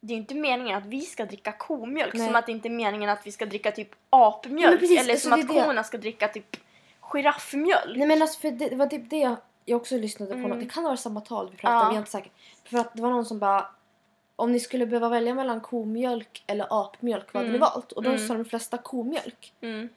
[0.01, 2.27] det är ju inte meningen att vi ska dricka komjölk Nej.
[2.27, 5.29] som att det inte är meningen att vi ska dricka typ apmjölk precis, eller alltså
[5.31, 5.63] som att det.
[5.65, 6.57] korna ska dricka typ
[7.01, 7.97] giraffmjölk.
[7.97, 10.39] Nej men alltså för det, det var typ det jag, jag också lyssnade på.
[10.39, 10.51] Mm.
[10.51, 10.61] något.
[10.61, 11.89] Det kan vara samma tal vi pratade om, Ja.
[11.89, 12.33] jag är inte säker.
[12.65, 13.67] För att det var någon som bara
[14.37, 17.69] om ni skulle behöva välja mellan komjölk eller apmjölk, vad hade ni Mm.
[17.71, 17.93] valt?
[17.93, 18.29] Och då Mm.
[18.29, 19.53] sa de flesta komjölk.
[19.61, 19.89] Mm.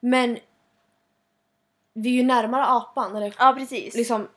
[0.00, 0.38] Men
[1.92, 3.94] vi är ju närmare apan, eller Ja precis.
[3.94, 4.28] liksom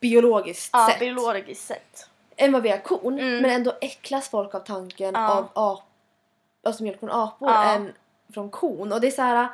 [0.00, 2.08] biologiskt ja, sett, biologiskt sett.
[2.36, 3.18] än vad vi är kon.
[3.18, 3.42] Mm.
[3.42, 5.30] Men ändå äcklas folk av tanken Ja.
[5.34, 5.82] av ap,
[6.62, 7.64] alltså mjölk från apor Ja.
[7.74, 7.92] än
[8.34, 8.92] från kon.
[8.92, 9.48] Och det är så här.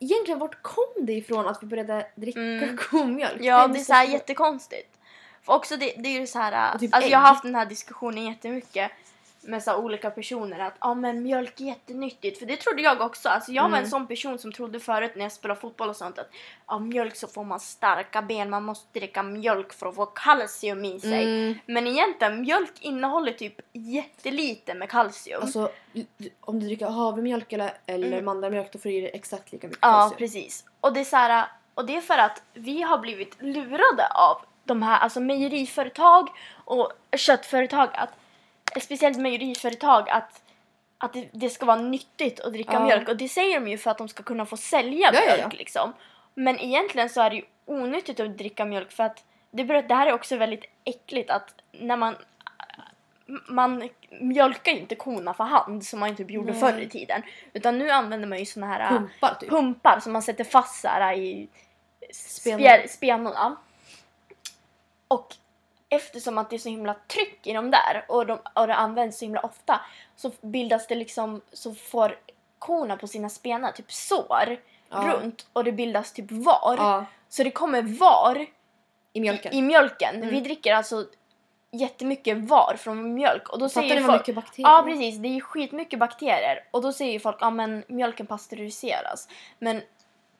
[0.00, 2.76] Egentligen vart kom det ifrån att vi började dricka Mm.
[2.90, 3.40] komjölk?
[3.42, 4.97] Ja, det är så här jättekonstigt.
[5.48, 7.66] Också det, det är ju så här, Och typ alltså jag har haft den här
[7.66, 8.90] diskussionen jättemycket
[9.40, 12.38] med så olika personer att ah, men mjölk är jättenyttigt.
[12.38, 13.28] För det trodde jag också.
[13.28, 13.84] Alltså jag var Mm.
[13.84, 16.30] en sån person som trodde förut när jag spelade fotboll och sånt att
[16.66, 20.84] av mjölk så får man starka ben, man måste dricka mjölk för att få kalcium
[20.84, 21.24] i sig.
[21.24, 21.58] Mm.
[21.66, 25.42] Men egentligen, mjölk innehåller typ jättelite med kalcium.
[25.42, 25.70] Alltså
[26.40, 28.24] om du dricker havremjölk eller, eller Mm.
[28.24, 30.18] mandlarmjölk då får du i dig exakt lika mycket Ja, kalcium.
[30.18, 30.64] precis.
[30.80, 34.36] Och det är så här, och det är för att vi har blivit lurade av
[34.68, 36.28] de här alltså mejeriföretag
[36.64, 38.10] och köttföretag att
[38.82, 40.42] speciellt mejeriföretag att
[40.98, 42.84] att det, det ska vara nyttigt att dricka Ja.
[42.84, 45.40] mjölk och det säger de ju för att de ska kunna få sälja Ja, mjölk
[45.52, 45.58] ja.
[45.58, 45.92] liksom.
[46.34, 50.06] Men egentligen så är det ju onyttigt att dricka mjölk för att det, det här
[50.06, 52.16] är också väldigt äckligt att när man
[53.48, 53.88] man
[54.20, 56.60] mjölkar ju inte korna för hand som man typ gjorde Nej.
[56.60, 57.22] förr i tiden.
[57.52, 59.48] Utan nu använder man ju såna här Pumpar typ.
[59.50, 61.48] pumpar som man sätter fast så här i
[62.12, 62.58] Spenor.
[62.58, 63.56] spjär- spenorna.
[65.08, 65.34] Och
[65.88, 69.18] eftersom att det är så himla tryck i dem där och, de, och det används
[69.18, 69.80] så himla ofta
[70.16, 72.18] så bildas det liksom, så får
[72.58, 74.56] korna på sina spenar typ sår
[74.90, 74.98] Ja.
[74.98, 76.74] runt och det bildas typ var.
[76.78, 78.46] Ja, Så det kommer var
[79.12, 79.52] i mjölken.
[79.52, 80.16] i mjölken.
[80.16, 80.28] Mm.
[80.28, 81.06] Vi dricker alltså
[81.70, 84.68] jättemycket var från mjölk och då Fattar säger ni folk mycket bakterier?
[84.70, 89.28] Ja precis, det är skitmycket bakterier och då säger ju folk att men mjölken pasteuriseras.
[89.58, 89.82] Men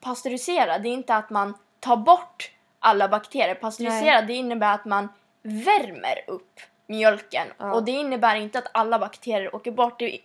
[0.01, 3.55] pasteurisera det är inte att man tar bort alla bakterier.
[3.55, 5.09] Pasteurisera det innebär att man
[5.41, 7.73] värmer upp mjölken Ja.
[7.73, 9.99] och det innebär inte att alla bakterier åker bort.
[9.99, 10.19] Det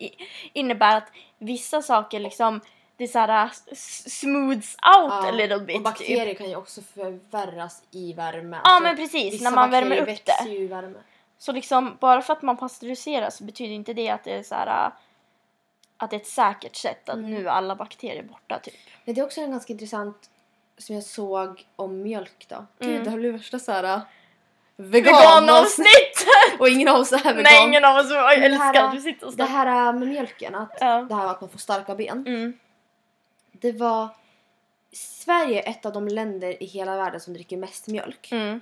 [0.52, 2.60] innebär att vissa saker liksom
[2.96, 5.76] det är såhär s- smooths out Ja, a little bit.
[5.76, 6.38] Och bakterier typ.
[6.38, 8.56] kan ju också förvärras i värme.
[8.64, 10.08] Ja Alltså, men precis, när man värmer upp
[10.44, 10.50] det.
[10.50, 10.98] ju värme.
[11.38, 14.54] Så liksom, bara för att man pasteuriserar så betyder inte det att det är så
[14.54, 14.92] här, äh,
[15.96, 17.30] att det är ett säkert sätt att Mm.
[17.30, 18.74] nu är alla bakterier borta typ.
[19.04, 20.30] Men det är också en ganska intressant
[20.78, 22.66] som jag såg om mjölk då.
[22.78, 23.04] Gud, Mm.
[23.04, 24.00] det här blir värsta såhär
[24.76, 25.06] veganavsnitt!
[25.06, 26.26] Veganavsnitt!
[26.58, 27.42] och ingen av oss är vegan.
[27.42, 30.54] Nej ingen av oss jag älskar att du sitter och Det här äh, med mjölken,
[30.54, 31.02] att Ja.
[31.08, 32.26] det här att man får starka ben.
[32.26, 32.58] Mm.
[33.52, 34.08] Det var...
[34.92, 38.32] Sverige är ett av de länder i hela världen som dricker mest mjölk.
[38.32, 38.60] Mm.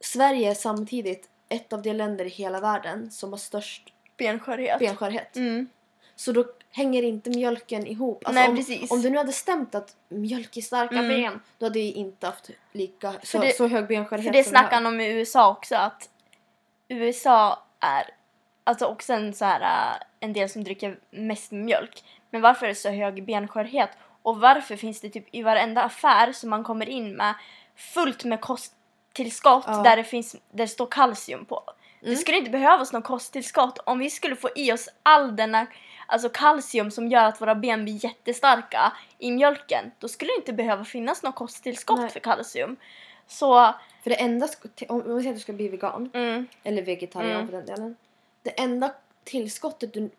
[0.00, 4.78] Sverige är samtidigt ett av de länder i hela världen som har störst Benskörhet.
[4.78, 5.36] benskörhet.
[5.36, 5.68] Mm.
[6.16, 6.44] Så då
[6.76, 8.22] hänger inte mjölken ihop.
[8.26, 8.90] Alltså Nej om, precis.
[8.90, 11.08] om du nu hade stämt att mjölk är starka Mm.
[11.08, 14.70] ben, då hade vi inte haft lika så, det- så hög benskörhet För det snackar
[14.74, 16.08] han om i USA också att
[16.88, 18.10] USA är
[18.64, 22.04] alltså också en, så här, äh, en del som dricker mest mjölk.
[22.30, 23.90] Men varför är det så hög benskörhet?
[24.22, 27.34] Och varför finns det typ i varenda affär som man kommer in med
[27.76, 29.82] fullt med kosttillskott Ja.
[29.82, 31.62] där det, finns, där det står kalcium på.
[32.00, 32.18] Det Mm.
[32.18, 35.66] skulle inte behövas något kosttillskott om vi skulle få i oss all denna
[36.06, 39.90] alltså kalcium som gör att våra ben blir jättestarka i mjölken.
[39.98, 42.10] Då skulle det inte behöva finnas något kosttillskott Nej.
[42.10, 42.76] för kalcium.
[43.26, 44.48] Så, För det enda,
[44.88, 47.46] om vi säger att du ska bli vegan, mm, eller vegetarian Mm.
[47.46, 47.96] för den delen.
[48.42, 48.90] Det enda
[49.24, 50.10] tillskottet du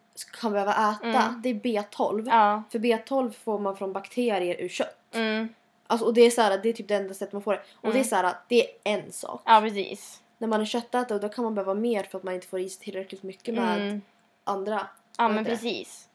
[0.41, 1.41] kan behöva äta, Mm.
[1.41, 2.27] det är B12.
[2.29, 2.63] ja.
[2.71, 4.97] För B12 får man från bakterier ur kött.
[5.13, 5.49] Mm,
[5.87, 7.59] Alltså, och det är, så här, det är typ det enda sättet man får det.
[7.75, 8.03] Och det är Mm.
[8.03, 9.41] så här, det är en sak.
[9.45, 10.21] ja, precis.
[10.37, 12.69] När man är köttätare då kan man behöva mer för att man inte får i
[12.69, 14.01] sig tillräckligt mycket med Mm.
[14.43, 14.87] andra.
[15.17, 15.49] Ja men det?
[15.49, 16.08] precis.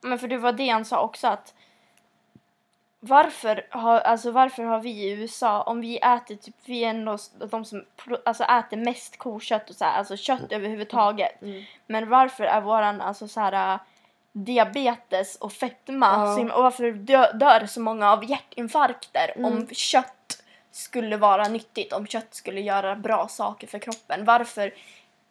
[0.00, 1.54] Men för det var det han sa också att
[3.00, 7.18] varför har, alltså varför har vi i USA, om vi äter typ, vi är ändå
[7.50, 7.84] de som
[8.24, 11.42] alltså äter mest kokött och så här, alltså kött överhuvudtaget.
[11.42, 11.64] Mm.
[11.86, 13.78] Men varför är våran alltså så här
[14.32, 16.06] diabetes och fetma
[16.38, 16.54] Ja.
[16.56, 19.52] och varför dö, dör så många av hjärtinfarkter Mm.
[19.52, 24.24] om kött skulle vara nyttigt, om kött skulle göra bra saker för kroppen.
[24.24, 24.74] Varför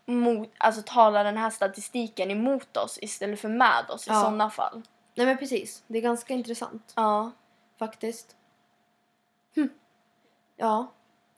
[0.06, 4.22] mot, alltså, talar den här statistiken emot oss istället för med oss i Ja.
[4.22, 4.82] sådana fall?
[5.15, 7.32] Nej men precis, det är ganska intressant Ja.
[7.80, 8.36] faktiskt.
[9.56, 9.70] Hm.
[10.58, 10.91] Ja.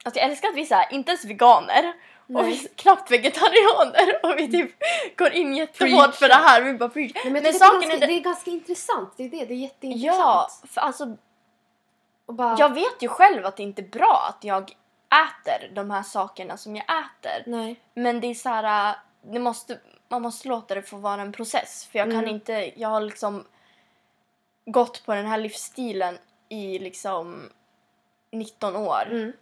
[0.03, 1.93] Alltså jag älskar att vi är här, inte ens veganer
[2.27, 2.63] och vi Nej.
[2.71, 4.71] är knappt vegetarianer och vi typ
[5.17, 6.61] går in jättehårt för det här.
[6.61, 7.11] Vi bara preach.
[7.15, 9.29] Nej, men Men saken det, är är ganska, det- det är ganska intressant, det är
[9.29, 10.17] det, det är jätteintressant.
[10.17, 11.17] Ja, för alltså
[12.27, 14.71] bara, Jag vet ju själv att det inte är bra att jag
[15.09, 17.43] äter de här sakerna som jag äter.
[17.51, 17.79] Nej.
[17.93, 21.31] Men det är så här, äh, det måste, man måste låta det få vara en
[21.31, 21.87] process.
[21.91, 22.29] För jag kan Mm.
[22.35, 23.45] inte, jag har liksom
[24.65, 26.17] gått på den här livsstilen
[26.49, 27.49] i liksom
[28.31, 29.07] 19 år.
[29.11, 29.33] Mm.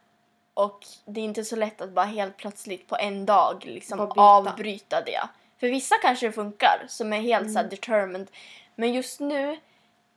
[0.53, 5.01] Och det är inte så lätt att bara helt plötsligt på en dag liksom avbryta
[5.01, 5.21] det.
[5.59, 7.69] För vissa kanske det funkar som är helt så Mm.
[7.69, 8.31] determined.
[8.75, 9.59] Men just nu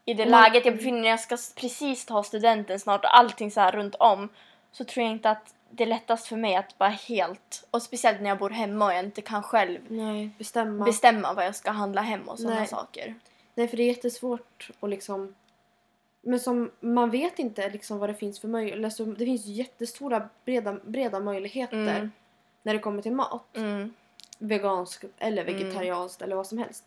[0.05, 3.51] i det man- läget jag befinner mig jag ska precis ta studenten snart och allting
[3.51, 4.29] så här runt om.
[4.73, 8.21] Så tror jag inte att det är lättast för mig att bara helt, och speciellt
[8.21, 10.85] när jag bor hemma och jag inte kan själv Nej, bestämma.
[10.85, 12.67] bestämma vad jag ska handla hem och sådana Nej.
[12.69, 13.15] saker.
[13.55, 15.35] Nej, för det är jättesvårt att liksom...
[16.23, 18.85] Men som, man vet inte liksom vad det finns för möjligheter.
[18.85, 22.11] Alltså, det finns jättestora breda, breda möjligheter Mm.
[22.63, 23.57] när det kommer till mat.
[23.57, 23.95] Mm.
[24.39, 25.55] Vegansk eller Mm.
[25.59, 26.85] vegetarianskt eller vad som helst.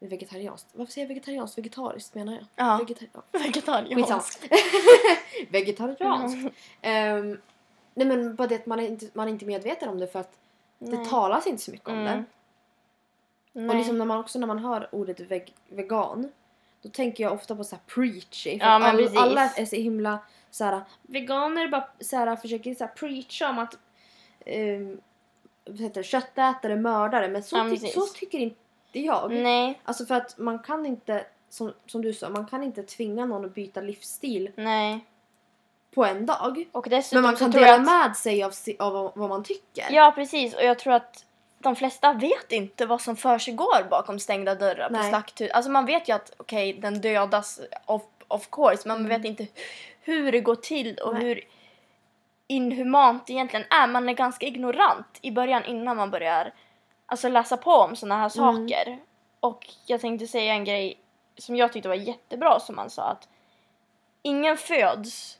[0.00, 0.68] Vegetarianskt?
[0.72, 1.58] Varför säger jag vegetarianskt?
[1.58, 2.44] Vegetariskt menar jag.
[2.56, 3.22] Ja, Vegetari- ja.
[3.32, 4.40] vegetariansk.
[4.40, 4.58] Skitsamma.
[5.50, 6.54] Vegetarianskt.
[6.82, 7.40] Ehm,
[7.94, 10.20] nej men bara det att man är, inte, man är inte medveten om det för
[10.20, 10.38] att
[10.78, 11.06] det Nej.
[11.06, 12.04] talas inte så mycket om Mm.
[12.06, 12.24] det.
[13.52, 13.68] Nej.
[13.68, 16.32] Och liksom när man också när man hör ordet veg, vegan
[16.82, 18.58] då tänker jag ofta på så här preachy.
[18.58, 20.18] För Ja, all, alla är så himla
[20.50, 23.78] så här, Veganer bara så här, försöker så här preacha om att
[24.46, 25.00] um,
[25.64, 28.56] det, köttätare, mördare men så, ty- så tycker inte
[29.00, 29.32] jag.
[29.32, 33.24] Nej, Alltså för att man kan inte, som, som du sa, man kan inte tvinga
[33.26, 35.04] någon att byta livsstil nej.
[35.94, 36.64] på en dag.
[36.72, 39.86] Och dessutom Men man kan dela att, med sig av, av vad- man tycker.
[39.90, 40.54] Ja, precis.
[40.54, 41.24] Och jag tror att
[41.58, 45.08] de flesta vet inte vad som försiggår bakom stängda dörrar på Nej.
[45.08, 45.50] slakthus.
[45.50, 49.22] Alltså man vet ju att okej, den dödas of, of course, men man Mm.
[49.22, 49.46] vet inte
[50.00, 51.22] hur det går till och Nej.
[51.24, 51.40] hur
[52.46, 53.86] inhumant det egentligen är.
[53.86, 56.52] Man är ganska ignorant i början innan man börjar
[57.06, 58.68] alltså läsa på om såna här Mm.
[58.68, 58.98] saker.
[59.40, 61.00] Och jag tänkte säga en grej
[61.38, 63.28] som jag tyckte var jättebra som han sa att
[64.22, 65.38] ingen föds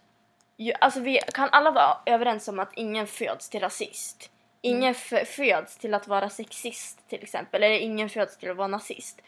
[0.57, 4.31] ju, alltså vi kan alla vara överens om att ingen föds till rasist.
[4.61, 8.69] Ingen f- föds till att vara sexist till exempel, eller ingen föds till att vara
[8.69, 9.21] nazist.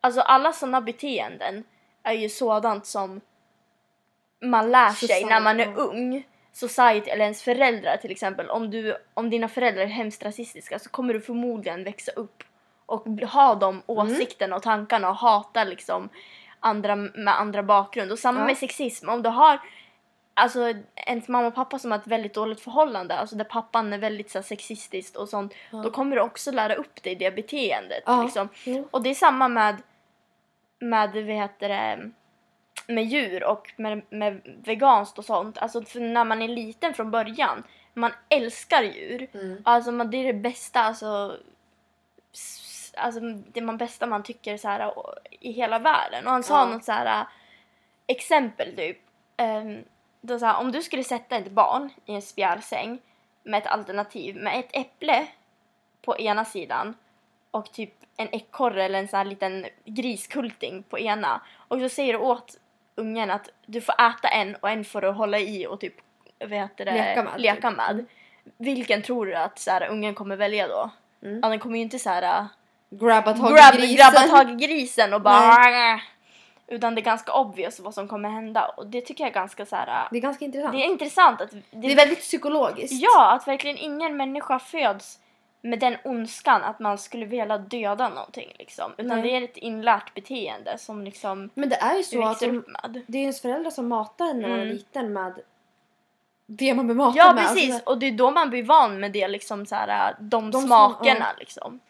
[0.00, 1.64] Alltså alla sådana beteenden
[2.02, 3.20] är ju sådant som
[4.42, 6.24] man lär sig när man är ung.
[6.52, 8.50] Society eller ens föräldrar till exempel.
[8.50, 12.42] Om, du, om dina föräldrar är hemskt rasistiska så kommer du förmodligen växa upp
[12.86, 16.08] och ha de åsikterna och tankarna och hata liksom
[16.60, 18.12] andra med andra bakgrund.
[18.12, 18.46] Och samma Ja.
[18.46, 19.08] med sexism.
[19.08, 19.58] Om du har
[20.34, 23.98] alltså ens mamma och pappa som har ett väldigt dåligt förhållande, alltså där pappan är
[23.98, 25.78] väldigt så här, sexistisk och sånt, Ja.
[25.78, 28.02] då kommer du också lära upp dig det beteendet.
[28.06, 28.48] Ja, Liksom.
[28.90, 29.76] Och det är samma med,
[30.78, 32.10] med vad heter det,
[32.86, 35.58] med djur och med, med veganskt och sånt.
[35.58, 37.62] Alltså för när man är liten från början,
[37.94, 39.28] man älskar djur.
[39.34, 39.62] Mm.
[39.64, 41.36] Alltså man, det är det bästa, alltså,
[42.96, 44.92] alltså det man bästa man tycker så här,
[45.30, 46.26] i hela världen.
[46.26, 46.66] Och han sa Ja.
[46.74, 47.26] något så här
[48.06, 48.98] exempel typ.
[49.42, 49.84] Um,
[50.20, 52.98] då så här, om du skulle sätta ett barn i en spjälsäng
[53.42, 55.26] med ett alternativ med ett äpple
[56.02, 56.94] på ena sidan
[57.50, 62.12] och typ en ekorre eller en sån här liten griskulting på ena och så säger
[62.12, 62.58] du åt
[63.00, 65.94] ungen att du får äta en och en får du hålla i och typ
[66.40, 67.76] heter det, Leka med, Leka typ.
[67.76, 68.04] med.
[68.58, 70.90] Vilken tror du att så här, ungen kommer välja då?
[71.22, 71.40] Mm.
[71.42, 72.46] Ja, den kommer ju inte så här
[72.90, 73.96] Grabba tag grab, grisen.
[73.96, 76.00] grabba tag i grisen och bara
[76.70, 79.66] utan det är ganska obvious vad som kommer hända och det tycker jag är ganska
[79.66, 80.08] så här.
[80.10, 80.72] Det är ganska intressant.
[80.72, 83.02] Det är intressant att Det är väldigt psykologiskt.
[83.02, 85.18] Ja, att verkligen ingen människa föds
[85.62, 88.92] med den ondskan att man skulle vilja döda någonting liksom.
[88.98, 89.22] Utan Nej.
[89.22, 92.64] det är ett inlärt beteende som liksom Men det är ju så att de,
[93.06, 94.76] det är ens föräldrar som matar en när man är Mm.
[94.76, 95.32] liten med
[96.46, 97.44] det man blir matad Ja med.
[97.44, 100.50] precis, Alltså, och det är då man blir van med det liksom så här, de,
[100.50, 101.80] De smakerna sma- liksom.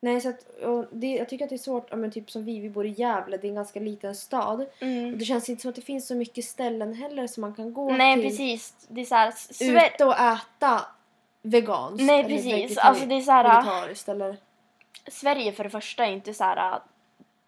[0.00, 2.44] nej, så att, och det, jag tycker att det är svårt, ja, men typ som
[2.44, 4.60] vi, vi bor i Gävle, det är en ganska liten stad.
[4.60, 5.18] Och Mm.
[5.18, 7.90] det känns inte som att det finns så mycket ställen heller som man kan gå
[7.92, 10.80] Nej till precis, det är så här, Sver- ute och äta
[11.50, 12.06] veganskt.
[12.06, 12.78] Nej, precis.
[12.78, 14.36] Alltså, det är så här- Vegetariskt eller...
[15.08, 16.78] Sverige för det första är inte så här äh,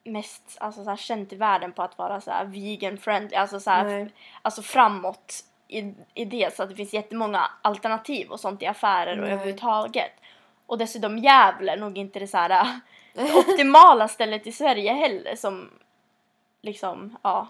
[0.04, 3.60] mest alltså, så här, känt i världen på att vara så här vegan friendly, alltså,
[3.60, 4.12] så här, Nej.
[4.42, 9.18] alltså framåt i, i det så att det finns jättemånga alternativ och sånt i affärer
[9.18, 9.32] och Nej.
[9.32, 10.12] överhuvudtaget.
[10.66, 12.80] Och dessutom Gävle nog inte det så här
[13.14, 15.70] äh, optimala stället i Sverige heller som
[16.62, 17.48] liksom, ja,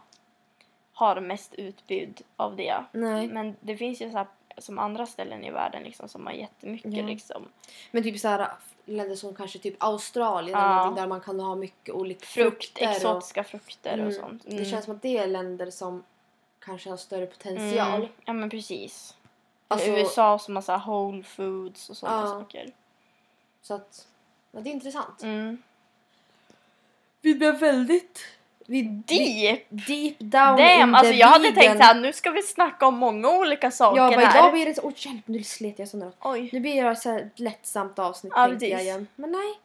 [0.93, 2.85] har mest utbud av det.
[2.93, 3.29] Nej.
[3.29, 4.27] Men det finns ju så
[4.61, 7.03] som andra ställen i världen liksom som har jättemycket Ja.
[7.07, 7.49] liksom
[7.91, 8.49] Men typ så här
[8.85, 10.93] länder som kanske typ Australien Ja.
[10.97, 12.87] där man kan ha mycket olika frukt, frukter.
[12.89, 14.07] och, exotiska frukter Mm.
[14.07, 14.43] och sånt.
[14.47, 16.05] Det känns som att det är länder som
[16.59, 17.95] kanske har större potential.
[18.01, 18.09] Mm.
[18.25, 19.17] Ja men precis.
[19.69, 22.27] Alltså- USA som har så här whole foods och sådana Ja.
[22.27, 22.73] saker.
[23.63, 24.07] Så att,
[24.53, 25.23] ja, det är intressant.
[25.23, 25.63] Mm.
[27.21, 28.25] Vi blev väldigt
[28.71, 29.61] Vi, Deep!
[29.69, 33.31] Deep down Damn, in alltså jag hade tänkt såhär, nu ska vi snacka om många
[33.31, 34.39] olika saker Ja, här.
[34.39, 34.83] idag blir det så...
[34.85, 36.49] Åh hjälp, nu slet jag sönder Oj.
[36.53, 39.07] Nu blir det så här lättsamt avsnitt Ja, tänkte jag igen.
[39.17, 39.59] Men nej.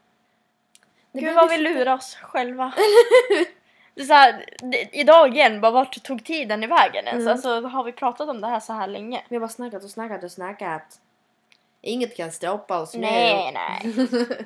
[1.11, 2.73] Det Gud vad vi lite- lurar oss själva.
[3.95, 7.21] det är så här, det, idag igen, bara vart tog tiden i vägen ens?
[7.21, 7.33] Mm.
[7.33, 9.23] Alltså har vi pratat om det här så här länge?
[9.29, 10.99] Vi har bara snackat och snackat och snackat.
[11.81, 13.93] Inget kan stoppa oss Nej, nej.
[14.11, 14.45] nu.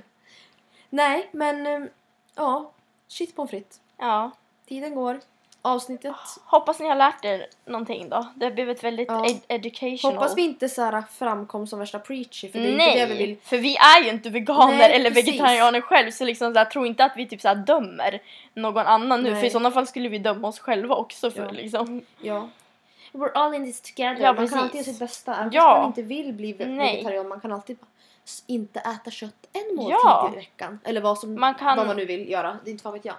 [0.89, 1.89] nej, men eh,
[2.35, 2.71] ja.
[3.07, 3.79] Shit pommes frites.
[3.97, 4.31] Ja.
[4.67, 5.19] Tiden går.
[5.61, 6.15] Avsnittet.
[6.45, 8.27] Hoppas ni har lärt er någonting då.
[8.35, 9.25] Det blev ett väldigt Ja.
[9.25, 10.15] ed- educational.
[10.17, 13.25] Hoppas vi inte så framkom som värsta preachy för det är Nej, inte det vi
[13.25, 13.37] vill.
[13.43, 15.27] för vi är ju inte veganer Nej, eller precis.
[15.27, 18.21] vegetarianer själv så liksom så här, tro inte att vi typ så dömer
[18.53, 19.41] någon annan nu Nej.
[19.41, 21.51] för i sådana fall skulle vi döma oss själva också för Ja.
[21.51, 22.01] liksom.
[22.21, 22.49] Ja.
[23.11, 24.21] We're all in this together.
[24.21, 24.57] Ja, man kan precis.
[24.57, 25.35] alltid göra sitt bästa.
[25.35, 25.73] Även Ja.
[25.75, 27.27] om man inte vill bli vegetarian.
[27.27, 27.77] Man kan alltid
[28.47, 30.29] inte äta kött en måltid Ja.
[30.33, 30.79] i veckan.
[30.83, 32.57] Eller vad, som, Man kan- vad man nu vill göra.
[32.63, 33.15] Det är inte fan vet jag.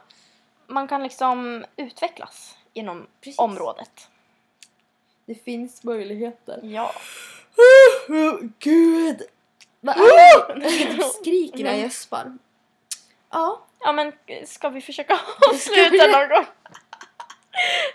[0.70, 3.38] Man kan liksom utvecklas inom Precis.
[3.38, 4.09] området.
[5.26, 6.61] Det finns möjligheter.
[6.62, 6.92] Ja.
[8.59, 9.22] Gud!
[9.81, 10.68] Vad är det?
[10.98, 12.38] Jag skriker när jag gäspar.
[13.31, 13.61] Ja.
[13.81, 14.12] Ja men
[14.46, 15.14] ska vi försöka
[15.50, 16.44] avsluta någon gång?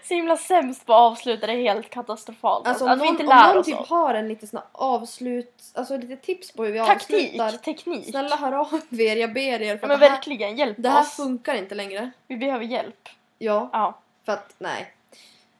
[0.07, 2.67] Så himla sämst på att avsluta det är helt katastrofalt.
[2.67, 5.63] Alltså att om vi någon, inte om någon oss typ har en liten sån avslut,
[5.73, 7.51] alltså lite tips på hur vi Taktik, avslutar.
[7.63, 8.09] teknik.
[8.09, 9.77] Snälla hör av er, jag ber er.
[9.77, 11.15] För men att det, här, verkligen, hjälp det här oss.
[11.15, 12.11] funkar inte längre.
[12.27, 13.09] Vi behöver hjälp.
[13.37, 13.99] Ja, Ja.
[14.25, 14.93] för att nej.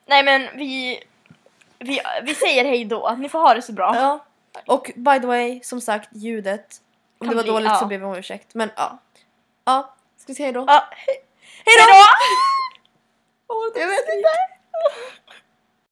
[0.06, 1.04] Nej men vi,
[1.80, 3.16] vi, vi säger hej då.
[3.18, 3.96] Ni får ha det så bra.
[3.96, 4.20] Ja.
[4.68, 6.82] Och by the way, som sagt ljudet.
[7.18, 7.76] Om Kan det var bli- dåligt ja.
[7.80, 8.54] så ber vi om ursäkt.
[8.54, 8.98] Men ja.
[9.66, 10.63] Ja, ska vi säga hej då?
[10.68, 10.84] Ja,
[11.66, 11.94] Hej då!
[13.54, 13.72] Åh,